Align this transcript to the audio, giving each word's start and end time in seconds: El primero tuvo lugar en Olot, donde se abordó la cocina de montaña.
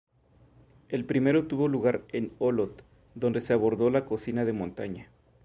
El 0.89 1.05
primero 1.05 1.45
tuvo 1.45 1.67
lugar 1.67 2.05
en 2.07 2.33
Olot, 2.39 2.83
donde 3.13 3.39
se 3.39 3.53
abordó 3.53 3.91
la 3.91 4.05
cocina 4.05 4.45
de 4.45 4.51
montaña. 4.53 5.11